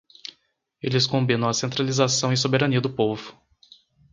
Eles 0.81 1.05
combinam 1.05 1.47
a 1.47 1.53
centralização 1.53 2.33
e 2.33 2.35
soberania 2.35 2.81
do 2.81 2.89
povo. 2.89 3.39